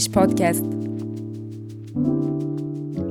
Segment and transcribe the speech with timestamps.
[0.00, 0.64] Turkish Podcast.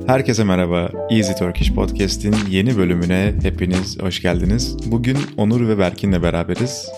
[0.06, 0.90] Herkese merhaba.
[1.10, 4.76] Easy Turkish Podcast'in yeni bölümüne hepiniz hoş geldiniz.
[4.86, 6.88] Bugün Onur ve Berkin'le beraberiz.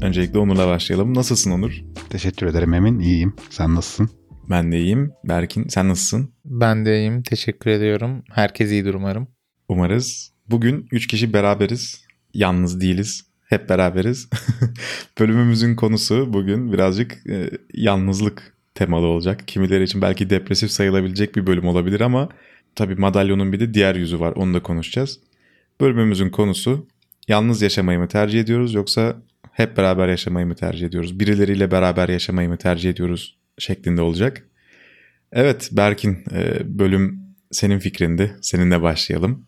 [0.00, 1.14] Öncelikle Onur'la başlayalım.
[1.14, 1.82] Nasılsın Onur?
[2.10, 2.98] Teşekkür ederim Emin.
[2.98, 3.34] İyiyim.
[3.50, 4.10] Sen nasılsın?
[4.50, 5.12] Ben de iyiyim.
[5.24, 6.30] Berkin sen nasılsın?
[6.44, 7.22] Ben de iyiyim.
[7.22, 8.22] Teşekkür ediyorum.
[8.30, 9.28] Herkes iyidir umarım.
[9.68, 10.32] Umarız.
[10.50, 12.04] Bugün 3 kişi beraberiz.
[12.34, 13.24] Yalnız değiliz.
[13.46, 14.28] Hep beraberiz.
[15.18, 19.48] Bölümümüzün konusu bugün birazcık e, yalnızlık temalı olacak.
[19.48, 22.28] Kimileri için belki depresif sayılabilecek bir bölüm olabilir ama
[22.74, 24.32] tabii madalyonun bir de diğer yüzü var.
[24.36, 25.20] Onu da konuşacağız.
[25.80, 26.86] Bölümümüzün konusu
[27.28, 29.16] yalnız yaşamayı mı tercih ediyoruz yoksa
[29.52, 31.20] hep beraber yaşamayı mı tercih ediyoruz?
[31.20, 34.46] Birileriyle beraber yaşamayı mı tercih ediyoruz şeklinde olacak.
[35.32, 37.20] Evet Berkin e, bölüm
[37.50, 38.36] senin fikrindi.
[38.40, 39.46] Seninle başlayalım.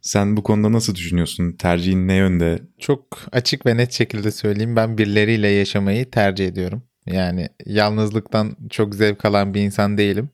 [0.00, 1.52] Sen bu konuda nasıl düşünüyorsun?
[1.52, 2.58] Tercihin ne yönde?
[2.78, 4.76] Çok açık ve net şekilde söyleyeyim.
[4.76, 6.82] Ben birileriyle yaşamayı tercih ediyorum.
[7.06, 10.30] Yani yalnızlıktan çok zevk alan bir insan değilim.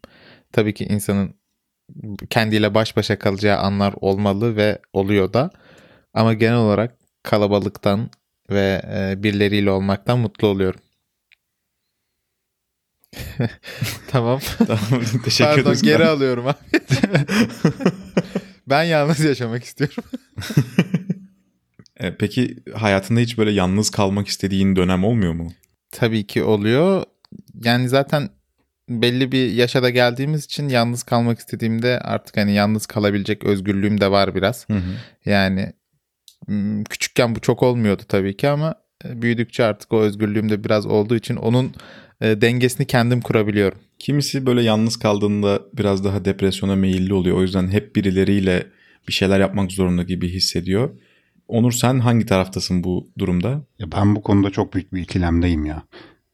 [0.52, 1.34] Tabii ki insanın
[2.30, 5.50] kendiyle baş başa kalacağı anlar olmalı ve oluyor da.
[6.14, 8.10] Ama genel olarak kalabalıktan
[8.50, 10.80] ve e, birileriyle olmaktan mutlu oluyorum.
[14.10, 14.40] tamam.
[14.66, 15.82] Tamam, teşekkür Pardon ederiz.
[15.82, 16.56] geri Ben- alıyorum abi.
[18.66, 20.04] ben yalnız yaşamak istiyorum.
[21.96, 25.52] E, Peki hayatında hiç böyle yalnız kalmak istediğin dönem olmuyor mu?
[25.96, 27.04] Tabii ki oluyor.
[27.64, 28.28] Yani zaten
[28.88, 34.10] belli bir yaşa da geldiğimiz için yalnız kalmak istediğimde artık hani yalnız kalabilecek özgürlüğüm de
[34.10, 34.66] var biraz.
[35.24, 35.72] Yani
[36.48, 38.74] mm, küçükken bu çok olmuyordu tabii ki ama
[39.04, 41.72] e, büyüdükçe artık o özgürlüğüm de biraz olduğu için onun
[42.20, 43.78] e, dengesini kendim kurabiliyorum.
[43.98, 47.36] Kimisi böyle yalnız kaldığında biraz daha depresyona meyilli oluyor.
[47.36, 48.66] O yüzden hep birileriyle
[49.08, 50.90] bir şeyler yapmak zorunda gibi hissediyor.
[51.48, 53.48] Onur sen hangi taraftasın bu durumda?
[53.78, 55.82] Ya ben bu konuda çok büyük bir ikilemdeyim ya.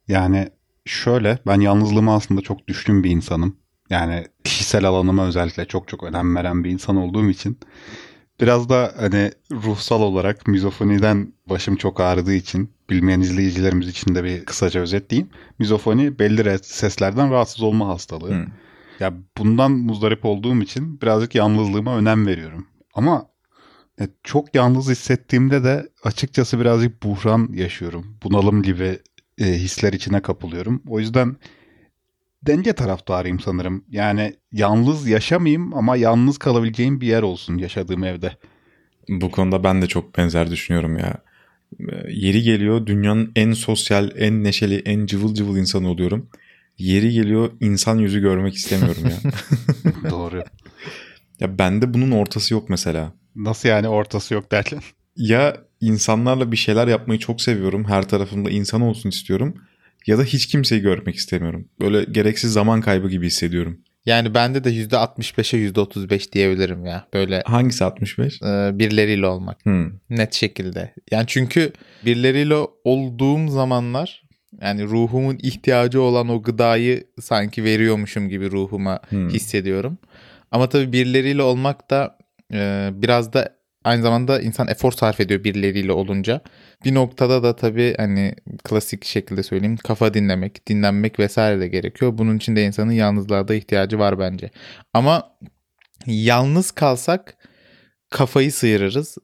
[0.09, 0.49] Yani
[0.85, 3.57] şöyle ben yalnızlığıma aslında çok düşkün bir insanım.
[3.91, 7.59] Yani kişisel alanıma özellikle çok çok önem veren bir insan olduğum için
[8.41, 14.45] biraz da hani ruhsal olarak mizofoniden başım çok ağrıdığı için bilmeyen izleyicilerimiz için de bir
[14.45, 15.31] kısaca özetleyeyim.
[15.59, 18.35] Mizofoni belli seslerden rahatsız olma hastalığı.
[18.35, 18.47] Hı.
[19.01, 22.67] Ya bundan muzdarip olduğum için birazcık yalnızlığıma önem veriyorum.
[22.95, 23.27] Ama
[24.23, 28.19] çok yalnız hissettiğimde de açıkçası birazcık buhran yaşıyorum.
[28.23, 28.99] Bunalım gibi
[29.39, 30.83] e, hisler içine kapılıyorum.
[30.89, 31.37] O yüzden
[32.43, 33.85] denge taraftarıyım sanırım.
[33.91, 38.37] Yani yalnız yaşamayayım ama yalnız kalabileceğim bir yer olsun yaşadığım evde.
[39.09, 41.19] Bu konuda ben de çok benzer düşünüyorum ya.
[41.81, 46.29] E, Yeri geliyor dünyanın en sosyal, en neşeli, en cıvıl cıvıl insanı oluyorum.
[46.79, 49.33] Yeri geliyor insan yüzü görmek istemiyorum ya.
[50.11, 50.45] Doğru.
[51.43, 53.13] Ya bende bunun ortası yok mesela.
[53.37, 54.81] Nasıl yani ortası yok derken?
[55.17, 57.85] ya insanlarla bir şeyler yapmayı çok seviyorum.
[57.85, 59.55] Her tarafımda insan olsun istiyorum.
[60.07, 61.69] Ya da hiç kimseyi görmek istemiyorum.
[61.81, 63.81] Böyle gereksiz zaman kaybı gibi hissediyorum.
[64.07, 67.07] Yani bende de %65'e %35 diyebilirim ya.
[67.15, 68.43] Böyle Hangisi 65?
[68.43, 69.65] e, birileriyle olmak.
[69.65, 69.91] Hmm.
[70.11, 70.95] Net şekilde.
[71.11, 71.73] Yani çünkü
[72.05, 72.55] birileriyle
[72.85, 74.23] olduğum zamanlar
[74.61, 79.29] yani ruhumun ihtiyacı olan o gıdayı sanki veriyormuşum gibi ruhuma Hmm.
[79.29, 79.99] hissediyorum.
[80.53, 82.19] Ama tabii birileriyle olmak da
[82.53, 86.41] e, biraz da aynı zamanda insan efor sarf ediyor birileriyle olunca.
[86.85, 92.19] Bir noktada da tabii hani klasik şekilde söyleyeyim kafa dinlemek, dinlenmek vesaire de gerekiyor.
[92.19, 94.51] Bunun için de insanın yalnızlığa da ihtiyacı var bence.
[94.95, 95.37] Ama
[96.07, 97.37] yalnız kalsak
[98.11, 99.19] kafayı sıyırırız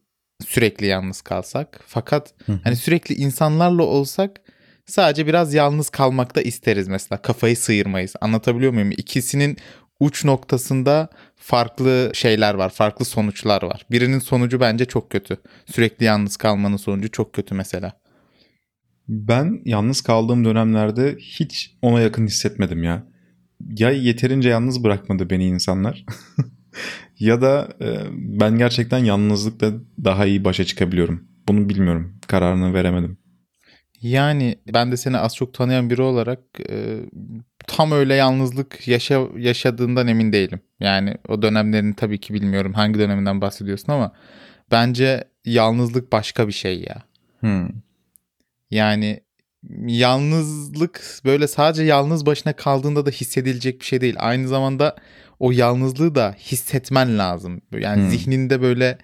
[0.46, 1.80] sürekli yalnız kalsak.
[1.86, 2.34] Fakat
[2.64, 4.40] hani sürekli insanlarla olsak
[4.86, 7.22] sadece biraz yalnız kalmakta isteriz mesela.
[7.22, 8.14] Kafayı sıyırmayız.
[8.20, 8.90] Anlatabiliyor muyum?
[8.90, 9.56] İkisinin
[10.00, 13.86] uç noktasında farklı şeyler var, farklı sonuçlar var.
[13.90, 15.36] Birinin sonucu bence çok kötü.
[15.66, 17.92] Sürekli yalnız kalmanın sonucu çok kötü mesela.
[19.08, 23.06] Ben yalnız kaldığım dönemlerde hiç ona yakın hissetmedim ya.
[23.78, 26.04] Ya yeterince yalnız bırakmadı beni insanlar.
[27.18, 29.72] ya da e, ben gerçekten yalnızlıkla
[30.04, 31.28] daha iyi başa çıkabiliyorum.
[31.48, 32.18] Bunu bilmiyorum.
[32.26, 33.18] Kararını veremedim.
[34.02, 36.40] Yani ben de seni az çok tanıyan biri olarak
[36.70, 36.96] e,
[37.66, 40.60] tam öyle yalnızlık yaşa, yaşadığından emin değilim.
[40.80, 44.12] Yani o dönemlerini tabii ki bilmiyorum hangi döneminden bahsediyorsun ama
[44.70, 47.02] bence yalnızlık başka bir şey ya.
[47.40, 47.68] Hmm.
[48.70, 49.20] Yani
[49.86, 54.16] yalnızlık böyle sadece yalnız başına kaldığında da hissedilecek bir şey değil.
[54.18, 54.96] Aynı zamanda
[55.38, 57.60] o yalnızlığı da hissetmen lazım.
[57.72, 58.10] Yani Hmm.
[58.10, 58.98] zihninde böyle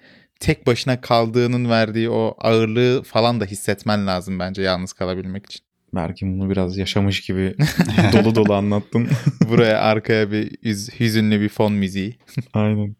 [0.45, 5.65] tek başına kaldığının verdiği o ağırlığı falan da hissetmen lazım bence yalnız kalabilmek için.
[5.95, 7.55] Belki bunu biraz yaşamış gibi
[8.13, 9.07] dolu dolu anlattın.
[9.49, 12.17] Buraya arkaya bir üz- hüzünlü bir fon müziği.
[12.53, 12.95] Aynen.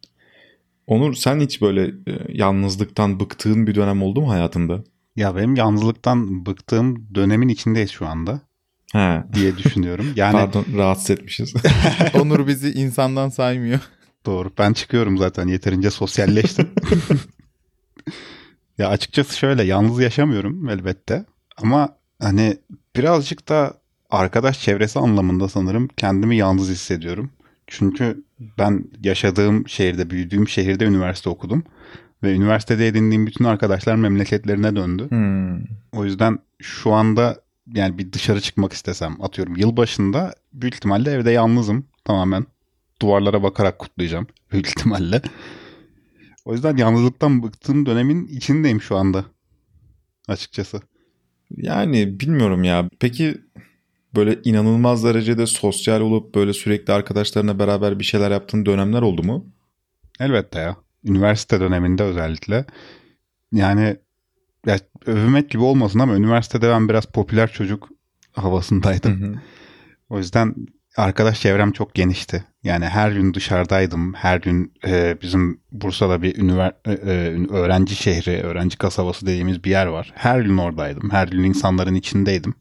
[0.88, 4.84] Onur sen hiç böyle e, yalnızlıktan bıktığın bir dönem oldu mu hayatında?
[5.16, 8.42] Ya benim yalnızlıktan bıktığım dönemin içindeyiz şu anda.
[8.94, 9.28] Ha.
[9.34, 10.06] diye düşünüyorum.
[10.16, 11.54] Yani Pardon rahatsız etmişiz.
[12.22, 13.80] Onur bizi insandan saymıyor.
[14.26, 14.52] Doğru.
[14.58, 15.48] Ben çıkıyorum zaten.
[15.48, 16.70] Yeterince sosyalleştim.
[18.78, 21.26] ya açıkçası şöyle yalnız yaşamıyorum elbette.
[21.58, 21.90] Ama
[22.22, 22.58] hani
[22.96, 23.74] birazcık da
[24.10, 27.32] arkadaş çevresi anlamında sanırım kendimi yalnız hissediyorum.
[27.68, 31.64] Çünkü ben yaşadığım şehirde, büyüdüğüm şehirde üniversite okudum.
[32.24, 35.10] Ve üniversitede edindiğim bütün arkadaşlar memleketlerine döndü.
[35.10, 35.60] Hmm.
[35.92, 37.42] O yüzden şu anda
[37.74, 42.46] yani bir dışarı çıkmak istesem atıyorum yılbaşında büyük ihtimalle evde yalnızım tamamen.
[43.02, 45.22] Duvarlara bakarak kutlayacağım büyük ihtimalle.
[46.46, 49.26] O yüzden yalnızlıktan bıktığım dönemin içindeyim şu anda.
[50.28, 50.82] Açıkçası.
[51.58, 52.90] Yani bilmiyorum ya.
[53.00, 53.38] Peki
[54.16, 59.46] böyle inanılmaz derecede sosyal olup böyle sürekli arkadaşlarına beraber bir şeyler yaptığın dönemler oldu mu?
[60.20, 60.78] Elbette ya.
[61.04, 62.66] Üniversite döneminde özellikle.
[63.52, 63.98] Yani
[64.66, 67.90] ya, övmek gibi olmasın ama üniversitede ben biraz popüler çocuk
[68.34, 69.22] havasındaydım.
[69.22, 69.36] Hı hı.
[70.10, 70.56] O yüzden
[70.98, 72.44] arkadaş çevrem çok genişti.
[72.64, 74.14] Yani her gün dışarıdaydım.
[74.14, 79.70] Her gün e, bizim Bursa'da bir üniver e, e, öğrenci şehri, öğrenci kasabası dediğimiz bir
[79.70, 80.12] yer var.
[80.16, 81.10] Her gün oradaydım.
[81.10, 82.54] Her gün insanların içindeydim.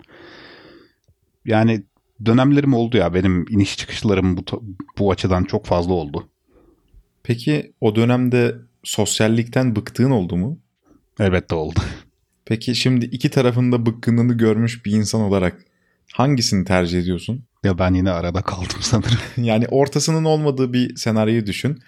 [1.44, 1.82] Yani
[2.24, 3.14] dönemlerim oldu ya.
[3.14, 4.44] Benim iniş çıkışlarım bu,
[4.98, 6.28] bu açıdan çok fazla oldu.
[7.22, 10.60] Peki o dönemde sosyallikten bıktığın oldu mu?
[11.20, 11.80] Elbette oldu.
[12.44, 15.64] Peki şimdi iki tarafında bıkkınlığını görmüş bir insan olarak
[16.12, 17.44] hangisini tercih ediyorsun?
[17.64, 19.18] Ya ben yine arada kaldım sanırım.
[19.36, 21.78] yani ortasının olmadığı bir senaryoyu düşün.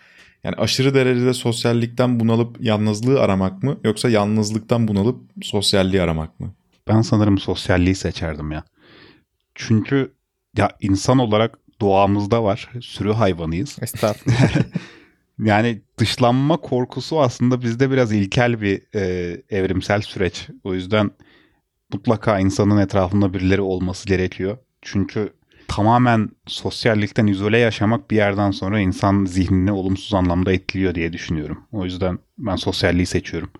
[0.44, 6.54] Yani aşırı derecede sosyallikten bunalıp yalnızlığı aramak mı yoksa yalnızlıktan bunalıp sosyalliği aramak mı?
[6.88, 8.64] Ben sanırım sosyalliği seçerdim ya.
[9.54, 10.12] Çünkü
[10.56, 12.70] ya insan olarak doğamızda var.
[12.80, 13.76] Sürü hayvanıyız.
[13.82, 14.54] Estağfurullah.
[15.38, 19.02] Yani dışlanma korkusu aslında bizde biraz ilkel bir e,
[19.50, 20.48] evrimsel süreç.
[20.64, 21.10] O yüzden
[21.92, 24.58] mutlaka insanın etrafında birileri olması gerekiyor.
[24.82, 25.32] Çünkü
[25.68, 31.58] tamamen sosyallikten izole yaşamak bir yerden sonra insan zihnini olumsuz anlamda etkiliyor diye düşünüyorum.
[31.72, 33.50] O yüzden ben sosyalliği seçiyorum.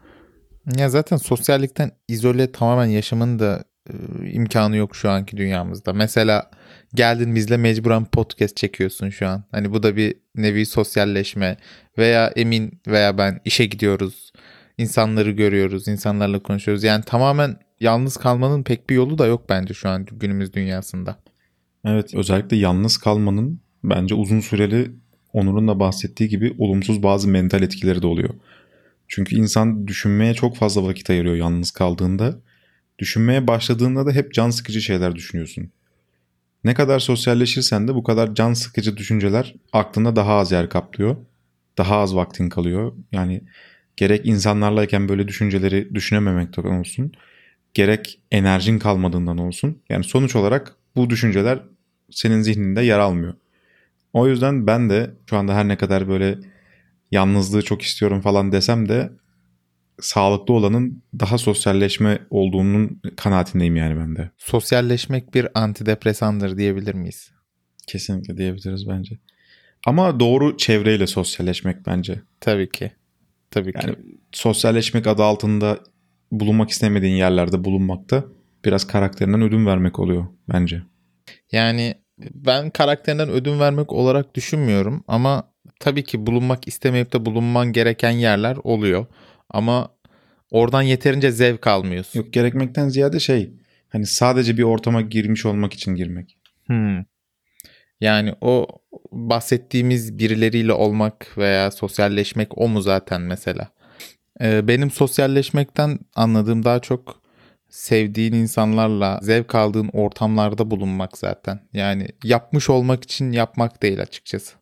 [0.76, 3.94] ya zaten sosyallikten izole tamamen yaşamın da e,
[4.30, 5.92] imkanı yok şu anki dünyamızda.
[5.92, 6.50] Mesela
[6.94, 9.44] geldin bizle mecburen podcast çekiyorsun şu an.
[9.50, 11.56] Hani bu da bir nevi sosyalleşme
[11.98, 14.32] veya Emin veya ben işe gidiyoruz.
[14.78, 16.84] İnsanları görüyoruz, insanlarla konuşuyoruz.
[16.84, 21.16] Yani tamamen yalnız kalmanın pek bir yolu da yok bence şu an günümüz dünyasında.
[21.86, 24.90] Evet özellikle yalnız kalmanın bence uzun süreli
[25.32, 28.34] Onur'un da bahsettiği gibi olumsuz bazı mental etkileri de oluyor.
[29.08, 32.38] Çünkü insan düşünmeye çok fazla vakit ayırıyor yalnız kaldığında.
[32.98, 35.70] Düşünmeye başladığında da hep can sıkıcı şeyler düşünüyorsun.
[36.64, 41.16] Ne kadar sosyalleşirsen de bu kadar can sıkıcı düşünceler aklında daha az yer kaplıyor.
[41.78, 42.92] Daha az vaktin kalıyor.
[43.12, 43.42] Yani
[43.96, 47.12] gerek insanlarlayken böyle düşünceleri düşünememekten olsun.
[47.74, 49.82] Gerek enerjin kalmadığından olsun.
[49.88, 51.62] Yani sonuç olarak bu düşünceler
[52.10, 53.34] senin zihninde yer almıyor.
[54.12, 56.38] O yüzden ben de şu anda her ne kadar böyle
[57.10, 59.10] yalnızlığı çok istiyorum falan desem de
[60.00, 64.30] sağlıklı olanın daha sosyalleşme olduğunun kanaatindeyim yani ben de.
[64.38, 67.30] Sosyalleşmek bir antidepresandır diyebilir miyiz?
[67.86, 69.18] Kesinlikle diyebiliriz bence.
[69.86, 72.22] Ama doğru çevreyle sosyalleşmek bence.
[72.40, 72.92] Tabii ki.
[73.50, 73.78] Tabii ki.
[73.82, 73.96] Yani
[74.32, 75.80] sosyalleşmek adı altında
[76.32, 78.24] bulunmak istemediğin yerlerde bulunmakta
[78.64, 80.82] biraz karakterinden ödün vermek oluyor bence.
[81.52, 88.10] Yani ben karakterinden ödün vermek olarak düşünmüyorum ama tabii ki bulunmak istemeyip de bulunman gereken
[88.10, 89.06] yerler oluyor.
[89.50, 89.88] Ama
[90.50, 92.18] oradan yeterince zevk almıyorsun.
[92.18, 93.52] Yok gerekmekten ziyade şey
[93.88, 96.38] hani sadece bir ortama girmiş olmak için girmek.
[96.66, 97.04] Hmm.
[98.00, 98.66] Yani o
[99.12, 103.68] bahsettiğimiz birileriyle olmak veya sosyalleşmek o mu zaten mesela?
[104.40, 107.22] Ee, benim sosyalleşmekten anladığım daha çok
[107.76, 111.60] sevdiğin insanlarla zevk aldığın ortamlarda bulunmak zaten.
[111.72, 114.56] Yani yapmış olmak için yapmak değil açıkçası.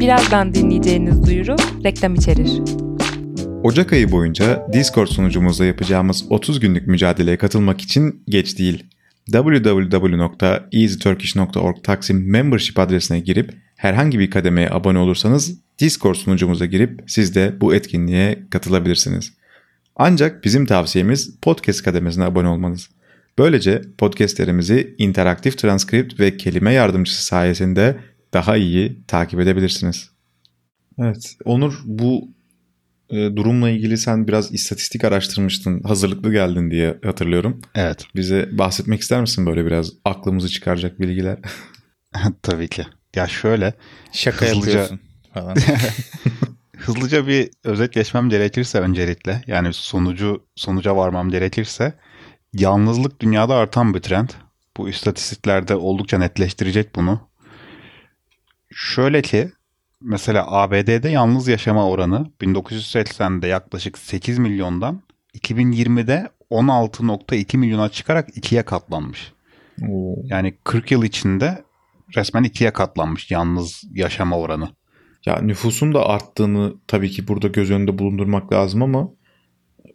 [0.00, 2.50] Birazdan dinleyeceğiniz duyuru reklam içerir.
[3.62, 8.84] Ocak ayı boyunca Discord sunucumuzda yapacağımız 30 günlük mücadeleye katılmak için geç değil.
[9.26, 17.60] www.easyturkish.org Taksim Membership adresine girip herhangi bir kademeye abone olursanız Discord sunucumuza girip siz de
[17.60, 19.32] bu etkinliğe katılabilirsiniz.
[19.96, 22.88] Ancak bizim tavsiyemiz podcast kademesine abone olmanız.
[23.38, 27.96] Böylece podcastlerimizi interaktif transkript ve kelime yardımcısı sayesinde
[28.34, 30.10] daha iyi takip edebilirsiniz.
[30.98, 32.28] Evet, Onur bu
[33.10, 37.60] e, durumla ilgili sen biraz istatistik araştırmıştın, hazırlıklı geldin diye hatırlıyorum.
[37.74, 38.06] Evet.
[38.16, 41.38] Bize bahsetmek ister misin böyle biraz aklımızı çıkaracak bilgiler?
[42.42, 42.86] Tabii ki.
[43.16, 43.74] Ya şöyle
[44.12, 45.00] Şaka Hızlıca- yapıyorsun
[45.34, 45.56] falan.
[46.76, 51.94] Hızlıca bir özet geçmem gerekirse öncelikle yani sonucu sonuca varmam gerekirse
[52.52, 54.28] yalnızlık dünyada artan bir trend.
[54.76, 57.20] Bu istatistiklerde oldukça netleştirecek bunu.
[58.74, 59.50] Şöyle ki
[60.00, 65.02] mesela ABD'de yalnız yaşama oranı 1980'de yaklaşık 8 milyondan
[65.34, 69.32] 2020'de 16.2 milyona çıkarak ikiye katlanmış.
[69.88, 70.16] Oo.
[70.24, 71.64] Yani 40 yıl içinde
[72.16, 74.68] resmen ikiye katlanmış yalnız yaşama oranı.
[75.26, 79.08] Ya nüfusun da arttığını tabii ki burada göz önünde bulundurmak lazım ama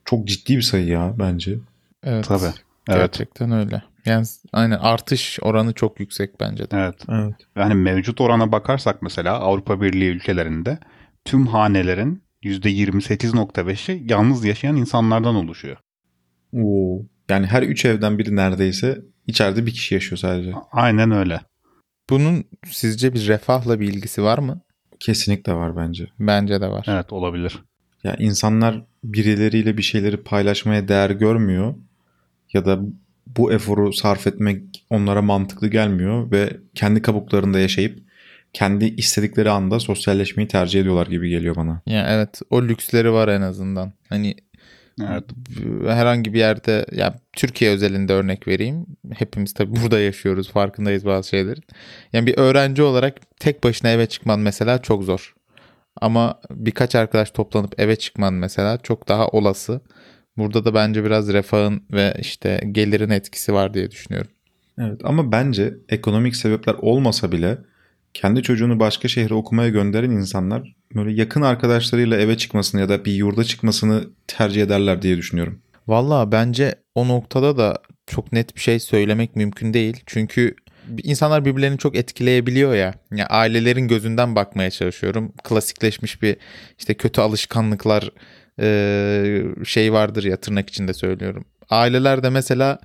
[0.05, 1.57] çok ciddi bir sayı ya bence.
[2.03, 2.25] Evet.
[2.25, 2.53] Tabii.
[2.89, 2.99] Evet.
[2.99, 3.83] Gerçekten öyle.
[4.05, 6.77] Yani aynen artış oranı çok yüksek bence de.
[6.77, 6.95] Evet.
[7.09, 7.35] Evet.
[7.55, 10.79] Yani mevcut orana bakarsak mesela Avrupa Birliği ülkelerinde
[11.25, 15.77] tüm hanelerin %28.5'i yalnız yaşayan insanlardan oluşuyor.
[16.53, 17.01] Oo.
[17.29, 20.53] Yani her üç evden biri neredeyse içeride bir kişi yaşıyor sadece.
[20.71, 21.41] Aynen öyle.
[22.09, 24.61] Bunun sizce bir refahla bir ilgisi var mı?
[25.05, 26.07] Kesinlikle var bence.
[26.19, 26.85] Bence de var.
[26.89, 27.63] Evet olabilir.
[28.03, 31.75] Ya insanlar birileriyle bir şeyleri paylaşmaya değer görmüyor
[32.53, 32.79] ya da
[33.27, 37.99] bu eforu sarf etmek onlara mantıklı gelmiyor ve kendi kabuklarında yaşayıp
[38.53, 41.81] kendi istedikleri anda sosyalleşmeyi tercih ediyorlar gibi geliyor bana.
[41.85, 43.93] Ya evet o lüksleri var en azından.
[44.09, 44.35] Hani
[45.01, 45.23] Evet.
[45.87, 48.85] herhangi bir yerde ya Türkiye özelinde örnek vereyim.
[49.13, 50.51] Hepimiz tabii burada yaşıyoruz.
[50.51, 51.63] Farkındayız bazı şeylerin.
[52.13, 55.35] Yani bir öğrenci olarak tek başına eve çıkman mesela çok zor.
[56.01, 59.81] Ama birkaç arkadaş toplanıp eve çıkman mesela çok daha olası.
[60.37, 64.31] Burada da bence biraz refahın ve işte gelirin etkisi var diye düşünüyorum.
[64.79, 67.57] Evet ama bence ekonomik sebepler olmasa bile
[68.15, 73.13] kendi çocuğunu başka şehre okumaya gönderen insanlar böyle yakın arkadaşlarıyla eve çıkmasını ya da bir
[73.13, 75.59] yurda çıkmasını tercih ederler diye düşünüyorum.
[75.87, 80.03] Valla bence o noktada da çok net bir şey söylemek mümkün değil.
[80.05, 80.55] Çünkü
[81.03, 82.93] insanlar birbirlerini çok etkileyebiliyor ya.
[83.11, 85.33] ya ailelerin gözünden bakmaya çalışıyorum.
[85.43, 86.37] Klasikleşmiş bir
[86.79, 88.11] işte kötü alışkanlıklar
[89.65, 91.45] şey vardır ya tırnak içinde söylüyorum.
[91.69, 92.79] Aileler de mesela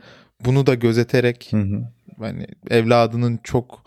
[0.45, 1.85] bunu da gözeterek Hı hı.
[2.19, 3.85] hani evladının çok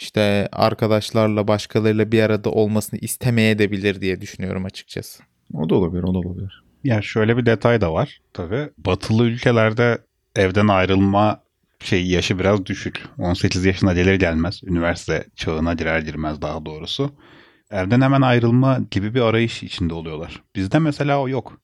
[0.00, 5.22] işte arkadaşlarla başkalarıyla bir arada olmasını istemeye de bilir diye düşünüyorum açıkçası.
[5.54, 6.64] O da olabilir, o da olabilir.
[6.84, 8.70] Ya şöyle bir detay da var tabii.
[8.78, 9.98] Batılı ülkelerde
[10.36, 11.42] evden ayrılma
[11.80, 13.08] şey yaşı biraz düşük.
[13.18, 14.60] 18 yaşına gelir gelmez.
[14.64, 17.12] Üniversite çağına girer girmez daha doğrusu.
[17.70, 20.42] Evden hemen ayrılma gibi bir arayış içinde oluyorlar.
[20.56, 21.60] Bizde mesela o yok.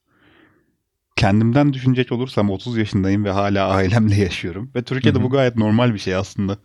[1.16, 4.70] Kendimden düşünecek olursam 30 yaşındayım ve hala ailemle yaşıyorum.
[4.74, 5.26] Ve Türkiye'de Hı hı.
[5.26, 6.58] bu gayet normal bir şey aslında.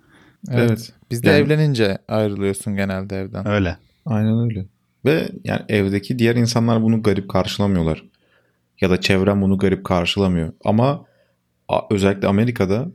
[0.49, 0.69] Evet.
[0.69, 0.93] Evet.
[1.11, 3.47] Bizde Yani- evlenince ayrılıyorsun genelde evden.
[3.47, 3.77] Öyle.
[4.05, 4.65] Aynen öyle.
[5.05, 8.03] Ve yani evdeki diğer insanlar bunu garip karşılamıyorlar.
[8.81, 10.53] Ya da çevrem bunu garip karşılamıyor.
[10.65, 11.05] Ama
[11.91, 12.87] özellikle Amerika'da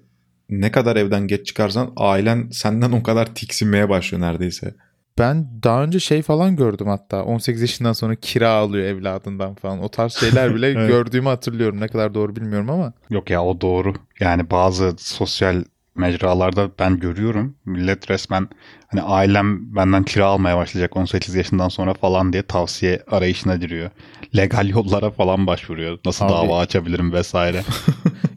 [0.50, 4.74] ne kadar evden geç çıkarsan ailen senden o kadar tiksinmeye başlıyor neredeyse.
[5.18, 9.82] Ben daha önce şey falan gördüm hatta 18 yaşından sonra kira alıyor evladından falan.
[9.82, 10.88] O tarz şeyler bile Evet.
[10.88, 11.80] gördüğümü hatırlıyorum.
[11.80, 12.92] Ne kadar doğru bilmiyorum ama.
[13.10, 13.94] Yok ya o doğru.
[14.20, 15.64] Yani bazı sosyal
[15.98, 17.56] mecralarda ben görüyorum.
[17.64, 18.48] Millet resmen
[18.88, 23.90] hani ailem benden kira almaya başlayacak 18 yaşından sonra falan diye tavsiye arayışına giriyor.
[24.36, 25.98] Legal yollara falan başvuruyor.
[26.06, 27.62] Nasıl Abi- dava açabilirim vesaire.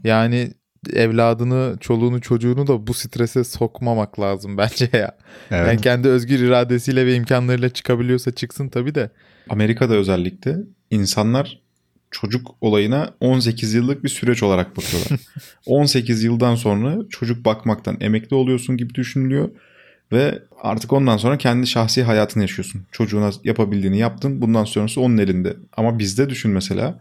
[0.03, 0.53] Yani
[0.93, 5.17] evladını, çoluğunu, çocuğunu da bu strese sokmamak lazım bence ya.
[5.51, 5.67] Evet.
[5.67, 9.09] Yani kendi özgür iradesiyle ve imkanlarıyla çıkabiliyorsa çıksın tabii de.
[9.49, 10.55] Amerika'da özellikle
[10.91, 11.61] insanlar
[12.11, 15.19] çocuk olayına 18 yıllık bir süreç olarak bakıyorlar.
[15.65, 19.49] 18 yıldan sonra çocuk bakmaktan emekli oluyorsun gibi düşünülüyor
[20.11, 22.81] ve artık ondan sonra kendi şahsi hayatını yaşıyorsun.
[22.91, 24.41] Çocuğuna yapabildiğini yaptın.
[24.41, 25.57] Bundan sonrası onun elinde.
[25.77, 26.99] Ama bizde düşün mesela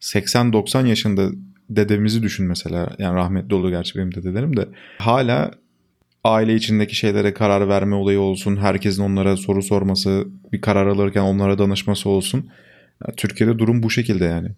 [0.00, 1.30] 80-90 yaşında
[1.70, 2.96] dedemizi düşün mesela.
[2.98, 4.68] Yani rahmetli oldu gerçi benim dedelerim de.
[4.98, 5.50] Hala
[6.24, 8.56] aile içindeki şeylere karar verme olayı olsun.
[8.56, 12.50] Herkesin onlara soru sorması, bir karar alırken onlara danışması olsun.
[13.08, 14.48] Ya, Türkiye'de durum bu şekilde yani.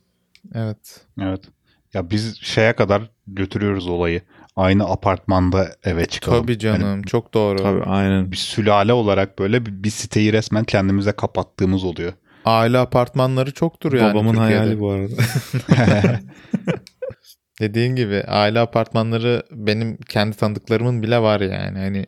[0.55, 1.07] Evet.
[1.21, 1.41] Evet.
[1.95, 4.21] Ya biz şeye kadar götürüyoruz olayı.
[4.57, 6.43] Aynı apartmanda eve çıkalım.
[6.43, 7.59] Tabii canım Yani çok doğru.
[7.63, 8.33] Tabii aynen.
[8.33, 12.13] bir sülale olarak böyle bir, bir siteyi resmen kendimize kapattığımız oluyor.
[12.45, 14.57] Aile apartmanları çoktur yani Babamın Türkiye'de.
[14.59, 15.13] hayali bu arada.
[17.61, 21.79] Dediğin gibi aile apartmanları benim kendi tanıdıklarımın bile var yani.
[21.79, 22.07] Hani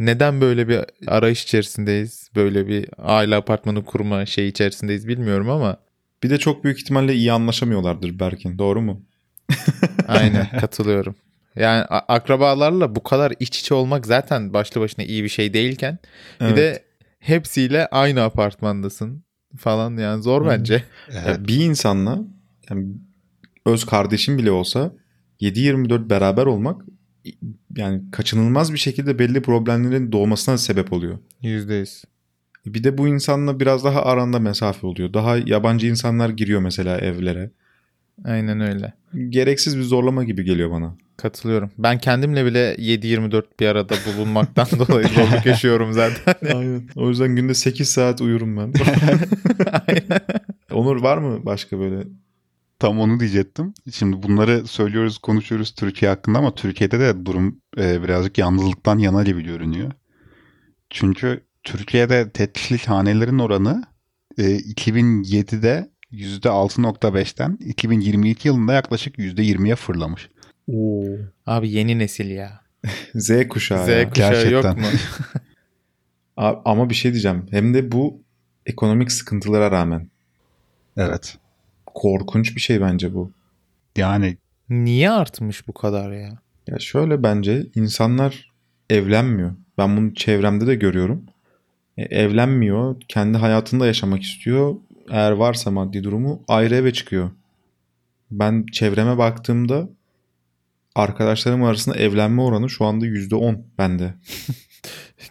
[0.00, 2.30] neden böyle bir arayış içerisindeyiz?
[2.36, 5.76] Böyle bir aile apartmanı kurma şey içerisindeyiz bilmiyorum ama
[6.22, 8.58] bir de çok büyük ihtimalle iyi anlaşamıyorlardır Berkin.
[8.58, 9.02] Doğru mu?
[10.08, 11.14] aynen katılıyorum.
[11.56, 15.98] Yani akrabalarla bu kadar iç içe olmak zaten başlı başına iyi bir şey değilken
[16.40, 16.52] Evet.
[16.52, 16.82] bir de
[17.18, 19.24] hepsiyle aynı apartmandasın
[19.56, 20.84] falan yani zor bence.
[21.26, 22.18] Ya bir insanla
[22.70, 22.86] yani
[23.66, 24.92] öz kardeşin bile olsa
[25.40, 26.82] 7-24 beraber olmak
[27.76, 31.18] yani kaçınılmaz bir şekilde belli problemlerin doğmasına sebep oluyor.
[31.42, 32.04] Yüzde yüz.
[32.66, 35.14] Bir de bu insanla biraz daha aranda mesafe oluyor.
[35.14, 37.50] Daha yabancı insanlar giriyor mesela evlere.
[38.24, 38.92] Aynen öyle.
[39.28, 40.96] Gereksiz bir zorlama gibi geliyor bana.
[41.16, 41.70] Katılıyorum.
[41.78, 46.34] Ben kendimle bile 7-24 bir arada bulunmaktan dolayı zorluk yaşıyorum zaten.
[46.56, 46.82] Aynen.
[46.96, 48.72] O yüzden günde 8 saat uyurum ben.
[49.88, 50.20] Aynen.
[50.72, 52.04] Onur var mı başka böyle?
[52.80, 53.74] Tam onu diyecektim.
[53.92, 59.42] Şimdi bunları söylüyoruz, konuşuyoruz Türkiye hakkında ama Türkiye'de de durum e, birazcık yalnızlıktan yana gibi
[59.44, 59.92] görünüyor.
[60.90, 63.84] Çünkü Türkiye'de tetrislik hanelerin oranı
[64.38, 70.28] e, 2007'de %6.5'ten 2022 yılında yaklaşık %20'ye fırlamış.
[70.72, 71.04] Oo.
[71.46, 72.60] Abi yeni nesil ya.
[73.14, 73.86] Z kuşağı.
[73.86, 74.10] Z ya.
[74.10, 74.78] kuşağı yok gerçekten.
[74.80, 74.86] mu?
[76.36, 77.46] A- Ama bir şey diyeceğim.
[77.50, 78.22] Hem de bu
[78.66, 80.10] ekonomik sıkıntılara rağmen.
[80.96, 81.38] Evet.
[81.94, 83.32] Korkunç bir şey bence bu.
[83.96, 84.36] Yani
[84.70, 86.38] Niye artmış bu kadar ya?
[86.66, 88.52] Ya şöyle bence insanlar
[88.90, 89.52] evlenmiyor.
[89.78, 91.24] Ben bunu çevremde de görüyorum.
[91.96, 92.96] E, evlenmiyor.
[93.08, 94.76] Kendi hayatında yaşamak istiyor.
[95.10, 97.30] Eğer varsa maddi durumu ayrı eve çıkıyor.
[98.30, 99.88] Ben çevreme baktığımda
[100.94, 104.14] arkadaşlarım arasında evlenme oranı şu anda %10 bende.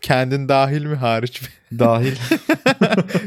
[0.01, 1.47] Kendin dahil mi hariç mi?
[1.79, 2.15] Dahil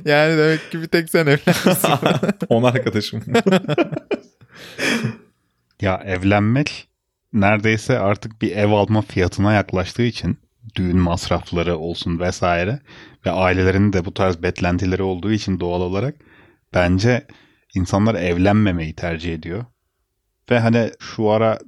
[0.05, 1.89] yani demek ki bir tek sen evlenmişsin.
[2.49, 3.23] 10 arkadaşım.
[5.81, 6.89] ya evlenmek
[7.33, 10.39] neredeyse artık bir ev alma fiyatına yaklaştığı için
[10.77, 12.81] düğün masrafları olsun vesaire
[13.27, 16.15] ve ailelerin de bu tarz beklentileri olduğu için doğal olarak
[16.75, 17.27] bence
[17.75, 19.65] insanlar evlenmemeyi tercih ediyor.
[20.51, 21.59] Ve hani şu ara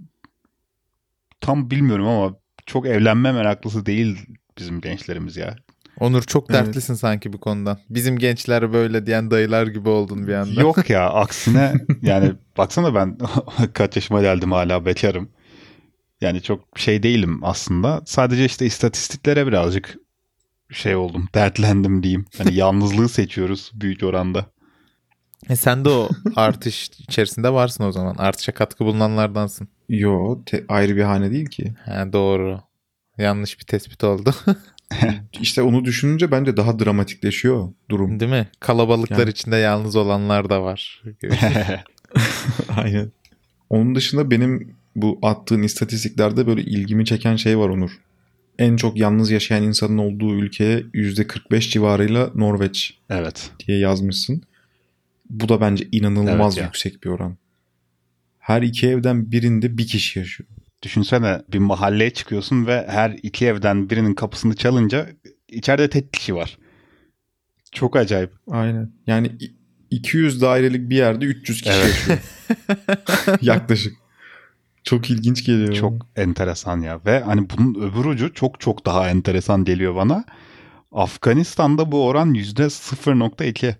[1.41, 4.27] tam bilmiyorum ama çok evlenme meraklısı değil
[4.59, 5.57] bizim gençlerimiz ya.
[6.01, 6.67] Onur çok Evet.
[6.67, 7.79] dertlisin sanki bu konudan.
[7.91, 10.61] Bizim gençler böyle diyen dayılar gibi oldun bir anda.
[10.61, 13.19] Yok ya aksine yani baksana ben
[13.73, 15.29] kaç yaşıma geldim hala bekarım.
[16.21, 18.03] Yani çok şey değilim aslında.
[18.07, 19.97] Sadece işte istatistiklere birazcık
[20.71, 21.29] şey oldum.
[21.35, 22.25] Dertlendim diyeyim.
[22.39, 24.47] Hani yalnızlığı seçiyoruz büyük oranda.
[25.49, 28.15] E sen de o artış içerisinde varsın o zaman.
[28.19, 29.69] Artışa katkı bulunanlardansın.
[29.89, 31.75] Yo te- ayrı bir hane değil ki.
[31.85, 32.61] Ha, doğru.
[33.19, 34.35] Yanlış bir tespit oldu.
[35.41, 38.21] İşte onu düşününce bence daha dramatikleşiyor durum.
[38.21, 38.49] Değil mi?
[38.61, 41.03] Kalabalıklar Yani- içinde yalnız olanlar da var.
[42.69, 43.13] Aynen.
[43.71, 47.91] Onun dışında benim bu attığın istatistiklerde böyle ilgimi çeken şey var Onur.
[48.59, 53.51] En çok yalnız yaşayan insanın olduğu ülkeye %45 civarıyla Norveç evet.
[53.67, 54.43] diye yazmışsın.
[55.31, 56.65] Bu da bence inanılmaz Evet ya.
[56.65, 57.37] yüksek bir oran.
[58.39, 60.49] Her iki evden birinde bir kişi yaşıyor.
[60.85, 65.07] Düşünsene bir mahalleye çıkıyorsun ve her iki evden birinin kapısını çalınca
[65.49, 66.59] içeride tek kişi var.
[67.73, 68.31] Çok acayip.
[68.51, 68.93] Aynen.
[69.07, 69.55] Yani i-
[69.91, 71.87] 200 dairelik bir yerde 300 kişi Evet.
[71.87, 72.19] yaşıyor.
[73.43, 73.93] Yaklaşık.
[74.85, 75.69] Çok ilginç geliyor.
[75.69, 75.75] bana.
[75.77, 77.01] Çok enteresan ya.
[77.07, 80.25] Ve hani bunun öbür ucu çok çok daha enteresan geliyor bana.
[80.93, 83.75] Afganistan'da bu oran %0.2.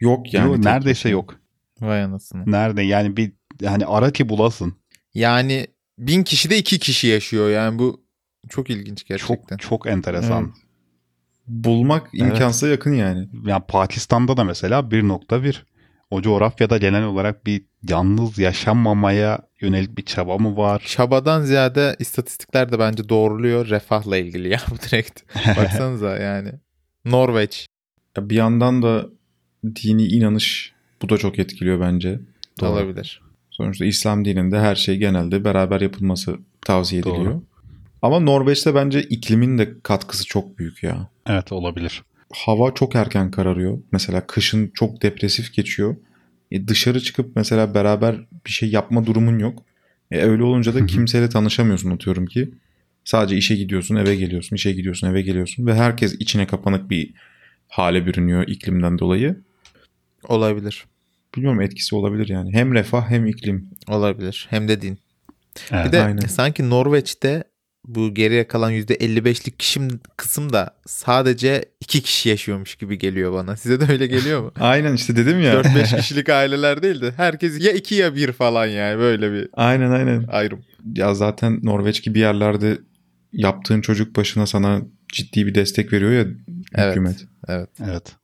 [0.00, 0.52] yok yani.
[0.52, 1.40] Yo, neredeyse yok.
[1.80, 2.42] Vay anasını.
[2.52, 2.82] Nerede?
[2.82, 3.32] Yani bir
[3.64, 4.74] hani ara ki bulasın.
[5.14, 5.66] Yani
[6.00, 7.50] bin kişide iki kişi yaşıyor.
[7.50, 8.04] Yani bu
[8.48, 9.56] çok ilginç Çok gerçekten.
[9.56, 10.42] çok enteresan.
[10.44, 10.54] Evet.
[11.46, 12.22] Bulmak Evet.
[12.32, 13.28] imkansıza yakın yani.
[13.46, 15.62] Yani Pakistan'da da mesela 1.1.
[16.10, 20.82] O coğrafyada genel olarak bir yalnız yaşanmamaya yönelik bir çaba mı var?
[20.86, 25.22] Çabadan ziyade istatistikler de bence doğruluyor refahla ilgili ya bu direkt.
[25.56, 26.52] Baksanıza yani.
[27.04, 27.66] Norveç.
[28.18, 29.06] Bir yandan da
[29.76, 32.20] dini inanış bu da çok etkiliyor bence.
[32.60, 32.68] Doğru.
[32.70, 33.22] Olabilir.
[33.60, 37.14] Sonuçta İslam dininde her şey genelde beraber yapılması tavsiye Doğru.
[37.14, 37.42] ediliyor.
[38.02, 41.08] Ama Norveç'te bence iklimin de katkısı çok büyük ya.
[41.26, 42.02] Evet olabilir.
[42.32, 43.78] Hava çok erken kararıyor.
[43.92, 45.96] Mesela kışın çok depresif geçiyor.
[46.50, 49.62] E dışarı çıkıp mesela beraber bir şey yapma durumun yok.
[50.10, 52.50] E öyle olunca da kimseyle tanışamıyorsun atıyorum ki.
[53.04, 57.14] Sadece işe gidiyorsun, eve geliyorsun, işe gidiyorsun, eve geliyorsun ve herkes içine kapanık bir
[57.68, 59.40] hale bürünüyor iklimden dolayı.
[60.28, 60.84] Olabilir.
[61.36, 62.52] Bilmiyorum etkisi olabilir yani.
[62.52, 63.70] Hem refah hem iklim.
[63.88, 64.46] Olabilir.
[64.50, 64.98] Hem de din.
[65.72, 65.86] Evet.
[65.86, 66.20] Bir de aynen.
[66.26, 67.44] sanki Norveç'te
[67.84, 73.56] bu geriye kalan %55'lik kişim, kısım da sadece iki kişi yaşıyormuş gibi geliyor bana.
[73.56, 74.52] Size de öyle geliyor mu?
[74.60, 75.54] Aynen işte dedim ya.
[75.60, 79.90] 4-5 kişilik aileler değil de herkes ya 2 ya 1 falan yani böyle bir aynen
[79.90, 80.24] aynen.
[80.28, 80.60] ayrım.
[80.94, 82.78] Ya zaten Norveç gibi yerlerde
[83.32, 84.80] yaptığın çocuk başına sana
[85.12, 86.24] ciddi bir destek veriyor ya
[86.74, 86.90] Evet.
[86.90, 87.24] hükümet.
[87.48, 87.68] Evet.
[87.84, 88.16] Evet.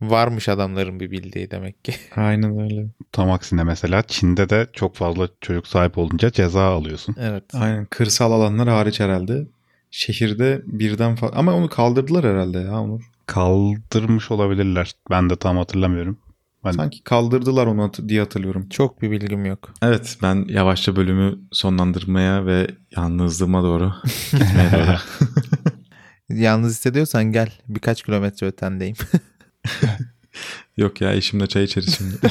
[0.00, 1.94] Varmış adamların bir bildiği demek ki.
[2.16, 2.86] Aynen öyle.
[3.12, 7.16] Tam aksine mesela Çin'de de çok fazla çocuk sahip olunca ceza alıyorsun.
[7.20, 7.44] Evet.
[7.54, 9.46] Aynen kırsal alanlar hariç herhalde.
[9.90, 13.02] Şehirde birden fazla ama onu kaldırdılar herhalde ya Onur.
[13.26, 14.92] Kaldırmış olabilirler.
[15.10, 16.18] Ben de tam hatırlamıyorum.
[16.64, 18.68] Ben Sanki kaldırdılar onu hat- diye hatırlıyorum.
[18.68, 19.74] Çok bir bilgim yok.
[19.82, 23.92] Evet ben yavaşça bölümü sonlandırmaya ve yalnızlığıma doğru
[24.32, 24.96] gitmeye doğru.
[26.28, 27.52] Yalnız hissediyorsan gel.
[27.68, 28.96] Birkaç kilometre ötendeyim.
[30.76, 32.16] Yok ya eşimle çay içeriz şimdi.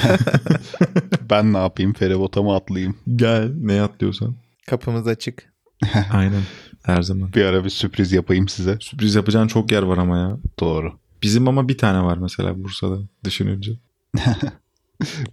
[1.30, 1.94] Ben ne yapayım?
[1.94, 2.96] Feribota mı atlayayım?
[3.16, 4.36] Gel ne atlıyorsan.
[4.68, 5.54] Kapımız açık.
[6.12, 6.42] Aynen
[6.84, 7.34] her zaman.
[7.34, 8.78] Bir ara bir sürpriz yapayım size.
[8.80, 10.38] Sürpriz yapacağın çok yer var ama ya.
[10.60, 10.94] Doğru.
[11.24, 13.72] Bizim ama bir tane var mesela Bursa'da düşününce.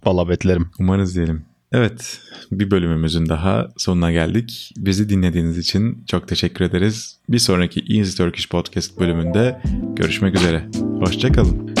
[0.05, 0.69] Valla beklerim.
[0.79, 1.45] Umarız diyelim.
[1.71, 4.73] Evet bir bölümümüzün daha sonuna geldik.
[4.77, 7.19] Bizi dinlediğiniz için çok teşekkür ederiz.
[7.29, 9.61] Bir sonraki Easy Turkish Podcast bölümünde
[9.95, 10.67] görüşmek üzere.
[10.99, 11.80] Hoşçakalın.